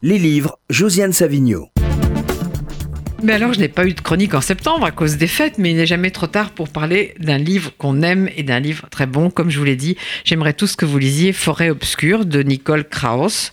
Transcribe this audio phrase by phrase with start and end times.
[0.00, 1.70] Les livres, Josiane Savigno.
[3.20, 5.72] Mais alors, je n'ai pas eu de chronique en septembre à cause des fêtes, mais
[5.72, 9.06] il n'est jamais trop tard pour parler d'un livre qu'on aime et d'un livre très
[9.06, 9.28] bon.
[9.28, 13.52] Comme je vous l'ai dit, j'aimerais tous que vous lisiez Forêt obscure de Nicole Krauss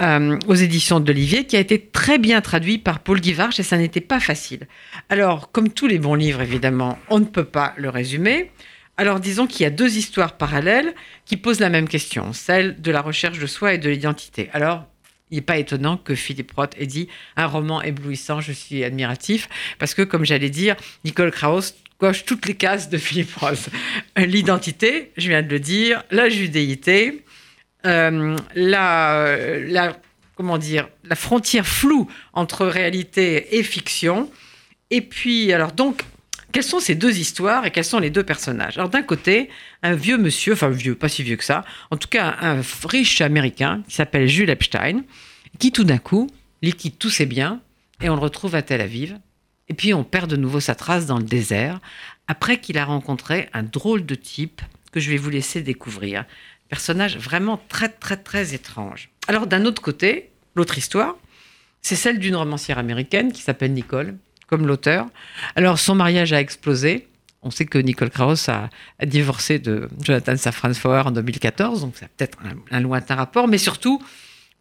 [0.00, 3.76] euh, aux éditions d'Olivier, qui a été très bien traduit par Paul Guivarch et ça
[3.76, 4.66] n'était pas facile.
[5.10, 8.50] Alors, comme tous les bons livres, évidemment, on ne peut pas le résumer.
[8.96, 10.94] Alors disons qu'il y a deux histoires parallèles
[11.26, 14.48] qui posent la même question, celle de la recherche de soi et de l'identité.
[14.54, 14.86] Alors,
[15.30, 19.48] il n'est pas étonnant que Philippe Roth ait dit un roman éblouissant, je suis admiratif,
[19.78, 23.68] parce que, comme j'allais dire, Nicole Krauss coche toutes les cases de Philippe Roth.
[24.16, 27.24] L'identité, je viens de le dire, la judéité,
[27.86, 29.96] euh, la,
[30.34, 34.30] comment dire, la frontière floue entre réalité et fiction.
[34.90, 36.04] Et puis, alors donc,
[36.54, 38.78] quelles sont ces deux histoires et quels sont les deux personnages?
[38.78, 39.50] Alors d'un côté,
[39.82, 43.20] un vieux monsieur, enfin vieux, pas si vieux que ça, en tout cas un riche
[43.20, 45.02] américain qui s'appelle Jules Epstein,
[45.58, 46.30] qui tout d'un coup
[46.62, 47.60] liquide tous ses biens
[48.00, 49.18] et on le retrouve à Tel Aviv.
[49.68, 51.80] Et puis on perd de nouveau sa trace dans le désert
[52.28, 56.24] après qu'il a rencontré un drôle de type que je vais vous laisser découvrir.
[56.68, 59.10] Personnage vraiment très très très étrange.
[59.26, 61.16] Alors d'un autre côté, l'autre histoire,
[61.82, 64.14] c'est celle d'une romancière américaine qui s'appelle Nicole,
[64.46, 65.06] comme l'auteur.
[65.56, 67.08] Alors, son mariage a explosé.
[67.42, 68.70] On sait que Nicole Krauss a,
[69.04, 72.38] divorcé de Jonathan Safran Foer en 2014, donc c'est peut-être
[72.70, 74.02] un, lointain rapport, mais surtout,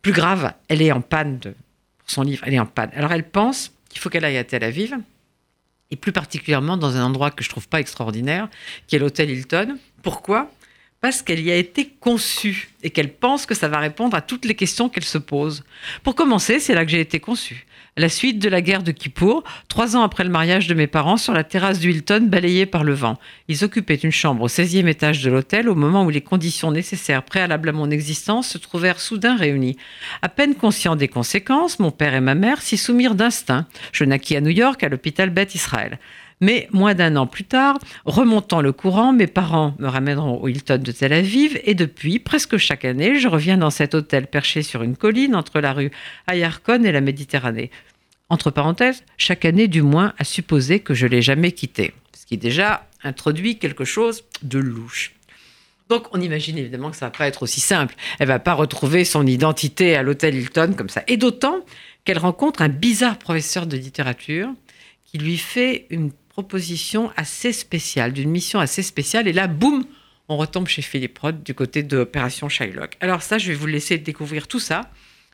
[0.02, 1.52] plus grave, elle est en panne de,
[2.00, 2.90] pour son livre, elle est en panne.
[2.94, 4.98] Alors elle pense qu'il faut qu'elle aille à Tel Aviv,
[5.92, 8.50] et plus particulièrement dans un endroit que je trouve pas extraordinaire,
[8.88, 9.78] qui est l'hôtel Hilton.
[10.02, 10.52] Pourquoi?
[11.04, 14.46] Parce qu'elle y a été conçue et qu'elle pense que ça va répondre à toutes
[14.46, 15.66] les questions qu'elle se pose.
[16.02, 17.66] Pour commencer, c'est là que j'ai été conçue.
[17.98, 21.18] La suite de la guerre de Kippour, trois ans après le mariage de mes parents,
[21.18, 23.20] sur la terrasse du Hilton, balayée par le vent.
[23.50, 27.24] Ils occupaient une chambre au 16e étage de l'hôtel au moment où les conditions nécessaires
[27.24, 29.76] préalables à mon existence se trouvèrent soudain réunies.
[30.22, 33.68] À peine conscients des conséquences, mon père et ma mère s'y soumirent d'instinct.
[33.92, 36.00] Je naquis à New York, à l'hôpital Beth Israël.
[36.44, 40.78] Mais moins d'un an plus tard, remontant le courant, mes parents me ramèneront au Hilton
[40.84, 44.84] de Tel Aviv et depuis, presque chaque année, je reviens dans cet hôtel perché sur
[44.84, 45.90] une colline entre la rue
[46.28, 47.72] Ayarkon et la Méditerranée.
[48.28, 52.38] Entre parenthèses, chaque année du moins à supposer que je l'ai jamais quitté, ce qui
[52.38, 55.14] déjà introduit quelque chose de louche.
[55.88, 57.96] Donc on imagine évidemment que ça va pas être aussi simple.
[58.20, 61.04] Elle va pas retrouver son identité à l'hôtel Hilton comme ça.
[61.08, 61.64] Et d'autant
[62.04, 64.50] qu'elle rencontre un bizarre professeur de littérature
[65.06, 69.28] qui lui fait une proposition assez spéciale, d'une mission assez spéciale.
[69.28, 69.86] Et là, boum,
[70.28, 72.98] on retombe chez Philippe Roth du côté de Opération Shylock.
[73.02, 74.90] Alors ça, je vais vous laisser découvrir tout ça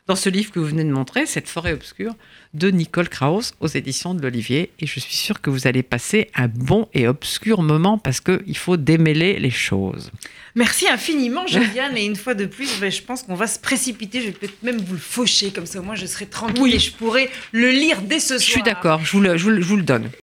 [0.06, 2.14] dans ce livre que vous venez de montrer, Cette forêt obscure,
[2.52, 4.70] de Nicole Krauss aux éditions de l'Olivier.
[4.80, 8.56] Et je suis sûre que vous allez passer un bon et obscur moment parce qu'il
[8.56, 10.10] faut démêler les choses.
[10.54, 11.96] Merci infiniment, Juliane.
[11.96, 14.20] et une fois de plus, ben, je pense qu'on va se précipiter.
[14.20, 16.92] Je vais peut-être même vous le faucher, comme ça, moi, je serai tranquille et je
[16.92, 18.40] pourrai le lire dès ce soir.
[18.40, 20.10] Je suis d'accord, je, je vous le donne.